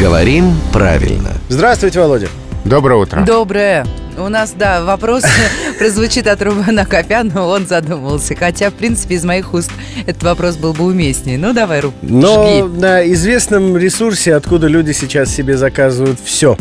[0.00, 1.30] Говорим правильно.
[1.48, 2.28] Здравствуйте, Володя.
[2.64, 3.22] Доброе утро.
[3.22, 3.86] Доброе.
[4.18, 5.24] У нас, да, вопрос
[5.78, 8.34] прозвучит от Рубана Копяна, он задумался.
[8.34, 9.70] Хотя, в принципе, из моих уст
[10.06, 11.38] этот вопрос был бы уместнее.
[11.38, 12.80] Ну, давай, Руб, Но жги.
[12.80, 16.56] на известном ресурсе, откуда люди сейчас себе заказывают все,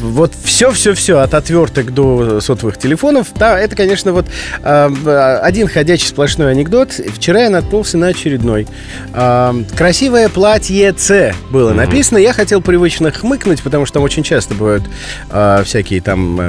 [0.00, 4.26] вот все-все-все, от отверток до сотовых телефонов, да, это, конечно, вот
[4.62, 6.92] э, один ходячий сплошной анекдот.
[6.92, 8.66] Вчера я наткнулся на очередной.
[9.14, 12.18] Э, красивое платье С было написано.
[12.18, 14.84] Я хотел привычно хмыкнуть, потому что там очень часто бывают
[15.30, 16.40] э, всякие там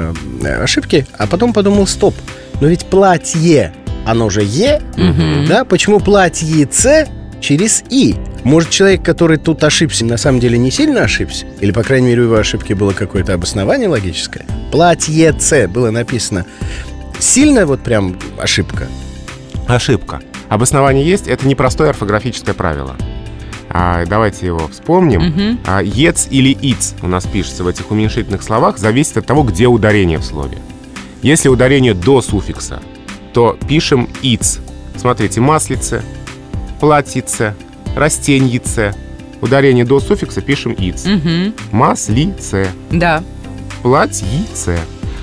[0.42, 2.14] э, ошибки, а потом подумал, стоп,
[2.60, 3.72] но ведь платье,
[4.06, 4.80] оно же Е,
[5.48, 7.06] да, почему платье С
[7.40, 8.16] через И.
[8.44, 11.46] Может, человек, который тут ошибся, на самом деле не сильно ошибся?
[11.60, 14.46] Или, по крайней мере, у его ошибки было какое-то обоснование логическое?
[14.72, 16.46] Платье С было написано.
[17.18, 18.88] Сильно вот прям ошибка?
[19.68, 20.20] Ошибка.
[20.48, 22.96] Обоснование есть, это непростое орфографическое правило.
[23.68, 25.58] А, давайте его вспомним.
[25.66, 29.66] А, ец или иц у нас пишется в этих уменьшительных словах, зависит от того, где
[29.66, 30.58] ударение в слове.
[31.22, 32.80] Если ударение до суффикса,
[33.32, 34.58] то пишем иц.
[34.96, 36.02] Смотрите, маслице,
[36.80, 37.54] платьице,
[37.96, 38.94] растеньице.
[39.40, 41.04] Ударение до суффикса пишем иц.
[41.06, 41.54] Мгм.
[41.72, 43.22] Маслице, Да.
[43.82, 44.78] платьице.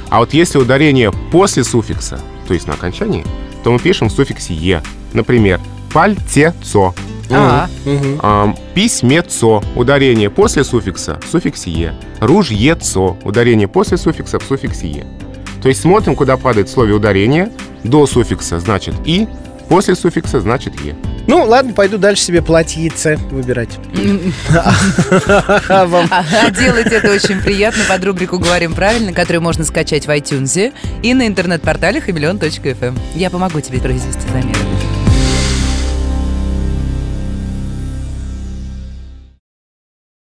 [0.09, 3.25] А вот если ударение после суффикса, то есть на окончании,
[3.63, 4.81] то мы пишем в суффиксе «е».
[5.13, 5.59] Например,
[5.93, 6.93] пальтецо,
[7.29, 8.19] А, Мгм.
[8.23, 11.93] ам, письмецо, ударение после суффикса в суффиксе «е».
[12.21, 15.05] Ружьецо, ударение после суффикса в суффиксе «е».
[15.61, 17.51] То есть смотрим, куда падает в слове ударение.
[17.83, 19.27] До суффикса значит «и»,
[19.67, 20.95] после суффикса значит «е».
[21.27, 23.77] Ну, ладно, пойду дальше себе платьице выбирать.
[25.69, 31.13] А делать это очень приятно под рубрику «Говорим правильно», которую можно скачать в iTunes и
[31.13, 32.97] на интернет-портале хамелеон.фм.
[33.15, 34.96] Я помогу тебе произвести замеры.